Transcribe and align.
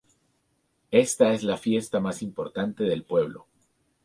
Esta 0.89 1.31
es 1.31 1.43
la 1.43 1.57
fiesta 1.57 1.99
más 1.99 2.23
importante 2.23 2.83
del 2.85 3.03
pueblo. 3.05 3.45